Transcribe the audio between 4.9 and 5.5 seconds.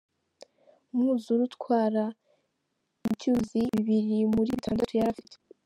yari afite.